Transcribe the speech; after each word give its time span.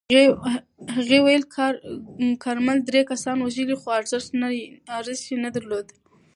هغه 0.95 1.17
ویلي، 1.25 1.47
کارمل 2.43 2.77
درې 2.89 3.01
کسان 3.11 3.37
وژلي 3.39 3.75
خو 3.81 3.87
ارزښت 3.99 4.29
نه 4.41 4.49
یې 5.43 5.49
درلود. 5.55 5.87